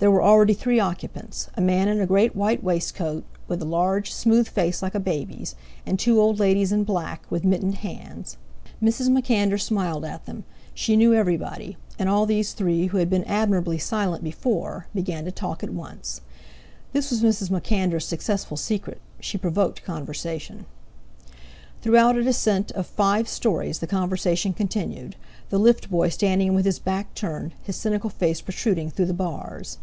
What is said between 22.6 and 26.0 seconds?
of five stories the conversation continued, the lift